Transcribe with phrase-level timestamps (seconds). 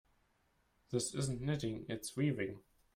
[0.89, 2.63] This isn't knitting, its weaving.